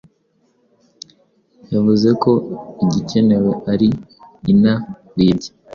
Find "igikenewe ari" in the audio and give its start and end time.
2.83-3.87